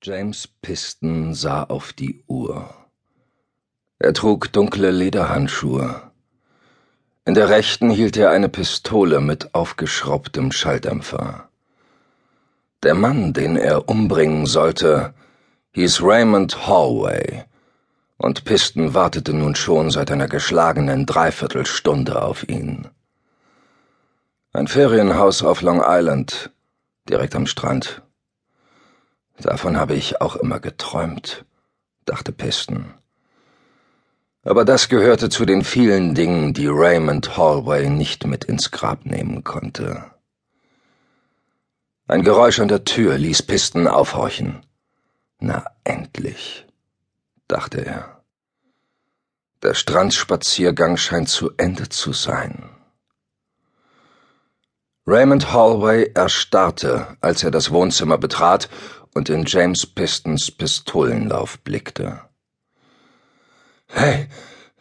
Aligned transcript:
James 0.00 0.46
Piston 0.46 1.34
sah 1.34 1.64
auf 1.64 1.92
die 1.92 2.22
Uhr. 2.28 2.72
Er 3.98 4.14
trug 4.14 4.52
dunkle 4.52 4.92
Lederhandschuhe. 4.92 6.12
In 7.24 7.34
der 7.34 7.48
rechten 7.48 7.90
hielt 7.90 8.16
er 8.16 8.30
eine 8.30 8.48
Pistole 8.48 9.20
mit 9.20 9.56
aufgeschraubtem 9.56 10.52
Schalldämpfer. 10.52 11.48
Der 12.84 12.94
Mann, 12.94 13.32
den 13.32 13.56
er 13.56 13.88
umbringen 13.88 14.46
sollte, 14.46 15.14
hieß 15.72 16.00
Raymond 16.02 16.68
Hallway, 16.68 17.42
und 18.18 18.44
Piston 18.44 18.94
wartete 18.94 19.32
nun 19.32 19.56
schon 19.56 19.90
seit 19.90 20.12
einer 20.12 20.28
geschlagenen 20.28 21.06
Dreiviertelstunde 21.06 22.22
auf 22.22 22.48
ihn. 22.48 22.86
Ein 24.52 24.68
Ferienhaus 24.68 25.42
auf 25.42 25.60
Long 25.60 25.82
Island, 25.84 26.50
direkt 27.08 27.34
am 27.34 27.48
Strand. 27.48 28.00
Davon 29.40 29.76
habe 29.76 29.94
ich 29.94 30.20
auch 30.20 30.36
immer 30.36 30.58
geträumt, 30.60 31.44
dachte 32.04 32.32
Piston. 32.32 32.94
Aber 34.42 34.64
das 34.64 34.88
gehörte 34.88 35.28
zu 35.28 35.44
den 35.44 35.62
vielen 35.62 36.14
Dingen, 36.14 36.54
die 36.54 36.66
Raymond 36.68 37.36
Hallway 37.36 37.88
nicht 37.88 38.26
mit 38.26 38.44
ins 38.44 38.70
Grab 38.70 39.04
nehmen 39.04 39.44
konnte. 39.44 40.06
Ein 42.06 42.22
Geräusch 42.22 42.58
an 42.58 42.68
der 42.68 42.84
Tür 42.84 43.18
ließ 43.18 43.42
Piston 43.42 43.86
aufhorchen. 43.86 44.64
Na 45.40 45.64
endlich, 45.84 46.66
dachte 47.46 47.84
er. 47.84 48.22
Der 49.62 49.74
Strandspaziergang 49.74 50.96
scheint 50.96 51.28
zu 51.28 51.52
Ende 51.56 51.88
zu 51.88 52.12
sein. 52.12 52.70
Raymond 55.06 55.52
Hallway 55.52 56.10
erstarrte, 56.14 57.16
als 57.20 57.42
er 57.42 57.50
das 57.50 57.70
Wohnzimmer 57.70 58.18
betrat 58.18 58.68
und 59.14 59.28
in 59.28 59.44
James 59.46 59.86
Pistons 59.86 60.50
Pistolenlauf 60.50 61.58
blickte. 61.60 62.20
Hey, 63.88 64.28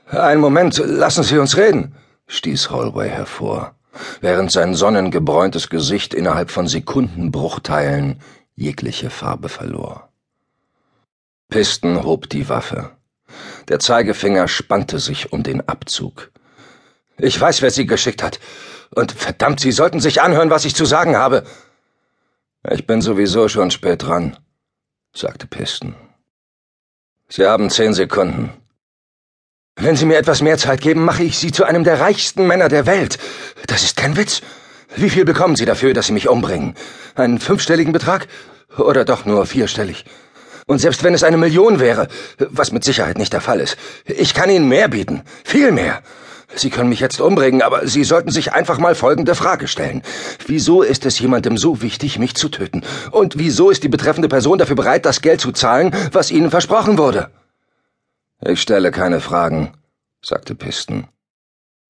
einen 0.08 0.42
Moment, 0.42 0.78
lassen 0.78 1.24
Sie 1.24 1.38
uns 1.38 1.58
reden, 1.58 1.96
stieß 2.28 2.70
Holloway 2.70 3.10
hervor, 3.10 3.76
während 4.22 4.52
sein 4.52 4.74
sonnengebräuntes 4.74 5.70
Gesicht 5.70 6.14
innerhalb 6.14 6.52
von 6.52 6.68
Sekundenbruchteilen 6.68 8.20
jegliche 8.56 9.10
Farbe 9.10 9.50
verlor. 9.50 10.10
Piston 11.50 12.04
hob 12.04 12.30
die 12.30 12.50
Waffe. 12.50 12.92
Der 13.70 13.80
Zeigefinger 13.80 14.48
spannte 14.48 15.00
sich 15.00 15.32
um 15.32 15.44
den 15.44 15.68
Abzug. 15.68 16.32
Ich 17.18 17.40
weiß, 17.40 17.62
wer 17.62 17.72
Sie 17.72 17.86
geschickt 17.86 18.22
hat. 18.22 18.40
Und 18.94 19.12
verdammt, 19.12 19.60
Sie 19.60 19.72
sollten 19.72 20.00
sich 20.00 20.22
anhören, 20.22 20.50
was 20.50 20.66
ich 20.66 20.76
zu 20.76 20.86
sagen 20.86 21.18
habe. 21.18 21.44
Ich 22.70 22.86
bin 22.86 23.02
sowieso 23.02 23.48
schon 23.48 23.72
spät 23.72 24.04
dran, 24.04 24.36
sagte 25.14 25.48
Piston. 25.48 25.96
Sie 27.30 27.46
haben 27.46 27.70
zehn 27.70 27.94
Sekunden. 27.94 28.52
Wenn 29.78 29.96
Sie 29.96 30.06
mir 30.06 30.18
etwas 30.18 30.42
mehr 30.42 30.58
Zeit 30.58 30.82
geben, 30.82 31.06
mache 31.06 31.24
ich 31.24 31.38
Sie 31.38 31.52
zu 31.52 31.64
einem 31.64 31.86
der 31.86 32.02
reichsten 32.02 32.46
Männer 32.46 32.68
der 32.68 32.86
Welt. 32.86 33.20
Das 33.68 33.84
ist 33.84 33.96
kein 33.96 34.18
Witz. 34.18 34.42
Wie 34.96 35.10
viel 35.10 35.24
bekommen 35.24 35.56
Sie 35.56 35.66
dafür, 35.66 35.94
dass 35.94 36.08
Sie 36.08 36.14
mich 36.14 36.28
umbringen? 36.28 36.76
Einen 37.16 37.40
fünfstelligen 37.40 37.94
Betrag? 37.94 38.28
Oder 38.78 39.06
doch 39.06 39.24
nur 39.24 39.46
vierstellig? 39.46 40.04
Und 40.66 40.80
selbst 40.80 41.04
wenn 41.04 41.14
es 41.14 41.24
eine 41.24 41.38
Million 41.38 41.80
wäre, 41.80 42.10
was 42.38 42.74
mit 42.74 42.84
Sicherheit 42.84 43.18
nicht 43.18 43.32
der 43.32 43.42
Fall 43.42 43.62
ist, 43.62 43.78
ich 44.06 44.34
kann 44.34 44.50
Ihnen 44.50 44.68
mehr 44.68 44.90
bieten. 44.90 45.22
Viel 45.46 45.72
mehr. 45.72 46.02
Sie 46.56 46.70
können 46.70 46.90
mich 46.90 47.02
jetzt 47.02 47.20
umbringen, 47.20 47.62
aber 47.62 47.88
Sie 47.88 48.04
sollten 48.04 48.32
sich 48.32 48.54
einfach 48.54 48.78
mal 48.78 48.96
folgende 48.96 49.36
Frage 49.36 49.68
stellen. 49.68 50.02
Wieso 50.46 50.82
ist 50.82 51.06
es 51.06 51.20
jemandem 51.20 51.58
so 51.58 51.82
wichtig, 51.82 52.20
mich 52.20 52.36
zu 52.36 52.50
töten? 52.50 52.84
Und 53.12 53.38
wieso 53.38 53.70
ist 53.70 53.84
die 53.84 53.90
betreffende 53.90 54.30
Person 54.30 54.58
dafür 54.58 54.78
bereit, 54.78 55.06
das 55.06 55.22
Geld 55.22 55.42
zu 55.42 55.52
zahlen, 55.52 55.94
was 56.14 56.32
Ihnen 56.32 56.50
versprochen 56.50 56.98
wurde? 56.98 57.32
Ich 58.40 58.62
stelle 58.62 58.92
keine 58.92 59.20
Fragen, 59.20 59.74
sagte 60.22 60.56
Piston. 60.56 61.08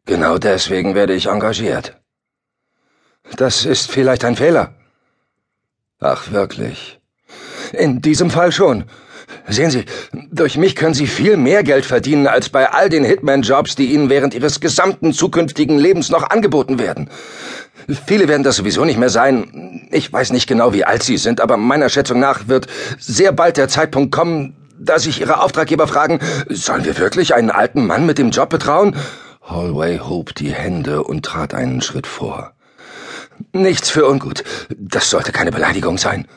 Genau 0.05 0.37
deswegen 0.37 0.95
werde 0.95 1.13
ich 1.13 1.27
engagiert. 1.27 1.97
Das 3.35 3.65
ist 3.65 3.91
vielleicht 3.91 4.23
ein 4.23 4.37
Fehler. 4.37 4.73
Ach, 5.99 6.31
wirklich. 6.31 6.99
In 7.73 8.01
diesem 8.01 8.31
Fall 8.31 8.51
schon. 8.51 8.85
Sehen 9.47 9.71
Sie, 9.71 9.85
durch 10.31 10.57
mich 10.57 10.75
können 10.75 10.93
Sie 10.93 11.07
viel 11.07 11.37
mehr 11.37 11.63
Geld 11.63 11.85
verdienen 11.85 12.27
als 12.27 12.49
bei 12.49 12.69
all 12.71 12.89
den 12.89 13.03
Hitman-Jobs, 13.03 13.75
die 13.75 13.93
Ihnen 13.93 14.09
während 14.09 14.33
Ihres 14.33 14.59
gesamten 14.59 15.13
zukünftigen 15.13 15.77
Lebens 15.77 16.09
noch 16.09 16.29
angeboten 16.29 16.79
werden. 16.79 17.09
Viele 18.05 18.27
werden 18.27 18.43
das 18.43 18.57
sowieso 18.57 18.83
nicht 18.83 18.99
mehr 18.99 19.09
sein. 19.09 19.87
Ich 19.91 20.11
weiß 20.11 20.31
nicht 20.31 20.47
genau, 20.47 20.73
wie 20.73 20.83
alt 20.83 21.03
Sie 21.03 21.17
sind, 21.17 21.39
aber 21.39 21.57
meiner 21.57 21.89
Schätzung 21.89 22.19
nach 22.19 22.47
wird 22.47 22.67
sehr 22.99 23.31
bald 23.31 23.57
der 23.57 23.69
Zeitpunkt 23.69 24.11
kommen, 24.11 24.55
da 24.79 24.99
sich 24.99 25.21
Ihre 25.21 25.41
Auftraggeber 25.41 25.87
fragen, 25.87 26.19
sollen 26.49 26.85
wir 26.85 26.97
wirklich 26.97 27.33
einen 27.33 27.49
alten 27.49 27.85
Mann 27.85 28.05
mit 28.05 28.17
dem 28.17 28.31
Job 28.31 28.49
betrauen? 28.49 28.95
Hallway 29.41 29.99
hob 29.99 30.35
die 30.35 30.51
Hände 30.51 31.03
und 31.03 31.25
trat 31.25 31.53
einen 31.53 31.81
Schritt 31.81 32.07
vor. 32.07 32.53
Nichts 33.53 33.89
für 33.89 34.05
ungut. 34.07 34.43
Das 34.77 35.09
sollte 35.09 35.31
keine 35.31 35.51
Beleidigung 35.51 35.97
sein. 35.97 36.27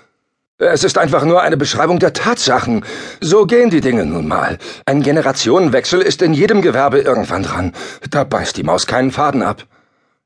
Es 0.60 0.84
ist 0.84 0.98
einfach 0.98 1.25
nur 1.25 1.41
eine 1.41 1.56
Beschreibung 1.56 1.98
der 1.98 2.12
Tatsachen. 2.12 2.84
So 3.22 3.47
gehen 3.47 3.71
die 3.71 3.81
Dinge 3.81 4.04
nun 4.04 4.28
mal. 4.28 4.59
Ein 4.84 5.03
Generationenwechsel 5.03 6.03
ist 6.03 6.21
in 6.21 6.34
jedem 6.34 6.60
Gewerbe 6.60 6.98
irgendwann 6.98 7.44
dran. 7.44 7.72
Da 8.10 8.25
beißt 8.25 8.59
die 8.59 8.62
Maus 8.62 8.87
keinen 8.87 9.10
Faden 9.10 9.43
ab. 9.43 9.65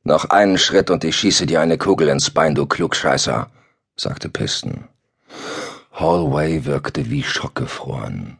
Noch 0.02 0.24
einen 0.30 0.58
Schritt 0.58 0.90
und 0.90 1.04
ich 1.04 1.14
schieße 1.16 1.46
dir 1.46 1.60
eine 1.60 1.78
Kugel 1.78 2.08
ins 2.08 2.30
Bein, 2.30 2.56
du 2.56 2.66
Klugscheißer, 2.66 3.48
sagte 3.96 4.28
Piston. 4.28 4.88
Hallway 5.92 6.64
wirkte 6.64 7.08
wie 7.10 7.22
schockgefroren. 7.22 8.38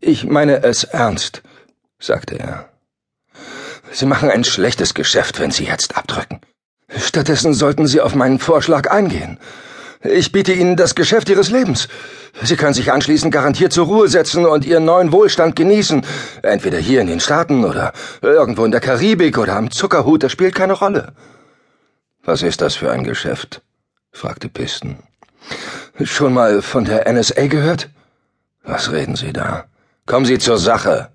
Ich 0.00 0.24
meine 0.24 0.64
es 0.64 0.82
ernst, 0.82 1.42
sagte 2.00 2.40
er. 2.40 2.70
Sie 3.92 4.06
machen 4.06 4.30
ein 4.30 4.42
schlechtes 4.42 4.94
Geschäft, 4.94 5.38
wenn 5.38 5.52
Sie 5.52 5.64
jetzt 5.64 5.96
abdrücken. 5.96 6.40
Stattdessen 6.88 7.54
sollten 7.54 7.86
Sie 7.86 8.00
auf 8.00 8.16
meinen 8.16 8.40
Vorschlag 8.40 8.90
eingehen. 8.90 9.38
Ich 10.04 10.32
biete 10.32 10.52
Ihnen 10.52 10.76
das 10.76 10.94
Geschäft 10.94 11.30
Ihres 11.30 11.50
Lebens. 11.50 11.88
Sie 12.42 12.56
können 12.56 12.74
sich 12.74 12.92
anschließend 12.92 13.32
garantiert 13.32 13.72
zur 13.72 13.86
Ruhe 13.86 14.08
setzen 14.08 14.44
und 14.44 14.66
Ihren 14.66 14.84
neuen 14.84 15.12
Wohlstand 15.12 15.56
genießen. 15.56 16.04
Entweder 16.42 16.76
hier 16.76 17.00
in 17.00 17.06
den 17.06 17.20
Staaten 17.20 17.64
oder 17.64 17.94
irgendwo 18.20 18.66
in 18.66 18.70
der 18.70 18.82
Karibik 18.82 19.38
oder 19.38 19.56
am 19.56 19.70
Zuckerhut, 19.70 20.22
das 20.22 20.30
spielt 20.30 20.54
keine 20.54 20.74
Rolle. 20.74 21.14
Was 22.22 22.42
ist 22.42 22.60
das 22.60 22.74
für 22.74 22.90
ein 22.90 23.02
Geschäft? 23.02 23.62
fragte 24.12 24.50
Piston. 24.50 24.98
Schon 26.02 26.34
mal 26.34 26.60
von 26.60 26.84
der 26.84 27.10
NSA 27.10 27.46
gehört? 27.46 27.88
Was 28.62 28.92
reden 28.92 29.16
Sie 29.16 29.32
da? 29.32 29.64
Kommen 30.04 30.26
Sie 30.26 30.38
zur 30.38 30.58
Sache. 30.58 31.08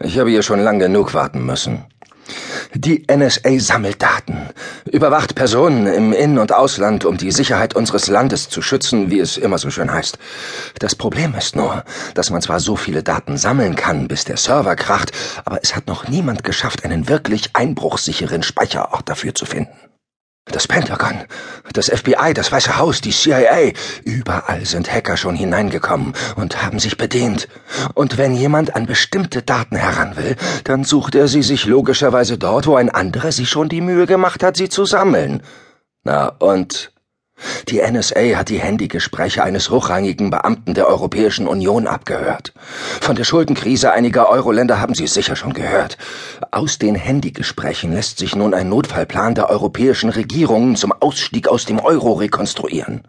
Ich 0.00 0.18
habe 0.18 0.30
hier 0.30 0.42
schon 0.42 0.60
lang 0.60 0.80
genug 0.80 1.14
warten 1.14 1.46
müssen. 1.46 1.84
Die 2.74 3.06
NSA 3.10 3.58
sammelt 3.60 4.02
Daten, 4.02 4.50
überwacht 4.84 5.34
Personen 5.34 5.86
im 5.86 6.12
In- 6.12 6.38
und 6.38 6.52
Ausland, 6.52 7.06
um 7.06 7.16
die 7.16 7.30
Sicherheit 7.30 7.74
unseres 7.74 8.08
Landes 8.08 8.50
zu 8.50 8.60
schützen, 8.60 9.10
wie 9.10 9.20
es 9.20 9.38
immer 9.38 9.56
so 9.56 9.70
schön 9.70 9.90
heißt. 9.90 10.18
Das 10.78 10.94
Problem 10.94 11.34
ist 11.34 11.56
nur, 11.56 11.82
dass 12.14 12.30
man 12.30 12.42
zwar 12.42 12.60
so 12.60 12.76
viele 12.76 13.02
Daten 13.02 13.38
sammeln 13.38 13.74
kann, 13.74 14.06
bis 14.06 14.26
der 14.26 14.36
Server 14.36 14.76
kracht, 14.76 15.12
aber 15.46 15.60
es 15.62 15.74
hat 15.74 15.86
noch 15.86 16.08
niemand 16.08 16.44
geschafft, 16.44 16.84
einen 16.84 17.08
wirklich 17.08 17.56
einbruchsicheren 17.56 18.42
Speicherort 18.42 19.08
dafür 19.08 19.34
zu 19.34 19.46
finden. 19.46 19.72
Das 20.50 20.66
Pentagon, 20.66 21.24
das 21.72 21.88
FBI, 21.88 22.32
das 22.34 22.50
Weiße 22.50 22.78
Haus, 22.78 23.00
die 23.00 23.10
CIA, 23.10 23.72
überall 24.04 24.64
sind 24.64 24.90
Hacker 24.90 25.16
schon 25.16 25.34
hineingekommen 25.34 26.14
und 26.36 26.62
haben 26.62 26.78
sich 26.78 26.96
bedient. 26.96 27.48
Und 27.94 28.16
wenn 28.16 28.34
jemand 28.34 28.74
an 28.74 28.86
bestimmte 28.86 29.42
Daten 29.42 29.76
heran 29.76 30.16
will, 30.16 30.36
dann 30.64 30.84
sucht 30.84 31.14
er 31.14 31.28
sie 31.28 31.42
sich 31.42 31.66
logischerweise 31.66 32.38
dort, 32.38 32.66
wo 32.66 32.76
ein 32.76 32.90
anderer 32.90 33.32
sich 33.32 33.50
schon 33.50 33.68
die 33.68 33.82
Mühe 33.82 34.06
gemacht 34.06 34.42
hat, 34.42 34.56
sie 34.56 34.68
zu 34.68 34.86
sammeln. 34.86 35.42
Na 36.04 36.28
und 36.28 36.92
die 37.68 37.80
NSA 37.80 38.36
hat 38.36 38.48
die 38.48 38.58
Handygespräche 38.58 39.42
eines 39.42 39.70
hochrangigen 39.70 40.30
Beamten 40.30 40.74
der 40.74 40.88
Europäischen 40.88 41.46
Union 41.46 41.86
abgehört. 41.86 42.52
Von 43.00 43.16
der 43.16 43.24
Schuldenkrise 43.24 43.92
einiger 43.92 44.28
Euro-Länder 44.28 44.80
haben 44.80 44.94
Sie 44.94 45.06
sicher 45.06 45.36
schon 45.36 45.52
gehört. 45.52 45.98
Aus 46.50 46.78
den 46.78 46.94
Handygesprächen 46.94 47.92
lässt 47.92 48.18
sich 48.18 48.34
nun 48.34 48.54
ein 48.54 48.68
Notfallplan 48.68 49.34
der 49.34 49.50
europäischen 49.50 50.10
Regierungen 50.10 50.76
zum 50.76 50.92
Ausstieg 50.92 51.48
aus 51.48 51.64
dem 51.64 51.78
Euro 51.78 52.14
rekonstruieren. 52.14 53.02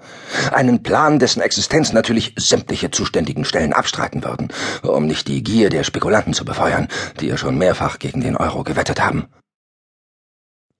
Einen 0.52 0.84
Plan, 0.84 1.20
dessen 1.20 1.42
Existenz 1.42 1.94
natürlich 1.94 2.34
sämtliche 2.38 2.92
zuständigen 2.92 3.46
Stellen 3.46 3.74
abstreiten 3.74 4.24
würden, 4.24 4.50
um 4.84 5.06
nicht 5.06 5.28
die 5.28 5.44
Gier 5.44 5.70
der 5.70 5.84
Spekulanten 5.84 6.34
zu 6.34 6.46
befeuern, 6.46 6.88
die 7.20 7.28
ja 7.28 7.38
schon 7.38 7.58
mehrfach 7.58 8.00
gegen 8.00 8.22
den 8.22 8.36
Euro 8.36 8.64
gewettet 8.64 9.02
haben. 9.02 9.28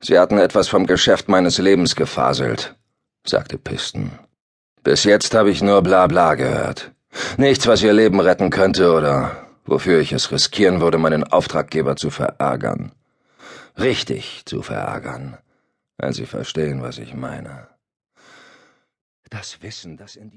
Sie 0.02 0.18
hatten 0.18 0.38
etwas 0.38 0.70
vom 0.70 0.86
Geschäft 0.86 1.28
meines 1.28 1.58
Lebens 1.58 1.96
gefaselt, 1.96 2.79
sagte 3.30 3.58
Piston. 3.58 4.12
Bis 4.84 5.04
jetzt 5.04 5.34
habe 5.36 5.52
ich 5.52 5.62
nur 5.62 5.82
Blabla 5.82 6.36
gehört. 6.36 6.92
Nichts, 7.38 7.68
was 7.68 7.82
ihr 7.84 7.94
Leben 7.94 8.20
retten 8.20 8.50
könnte 8.50 8.94
oder 8.94 9.48
wofür 9.66 10.00
ich 10.00 10.12
es 10.12 10.32
riskieren 10.32 10.82
würde, 10.82 10.98
meinen 10.98 11.24
Auftraggeber 11.24 11.96
zu 11.96 12.10
verärgern. 12.10 12.92
Richtig 13.78 14.44
zu 14.46 14.62
verärgern, 14.62 15.38
wenn 15.98 16.14
Sie 16.14 16.26
verstehen, 16.26 16.82
was 16.82 16.98
ich 16.98 17.14
meine. 17.14 17.68
Das 19.30 19.62
Wissen, 19.62 19.96
das 19.96 20.16
in 20.16 20.32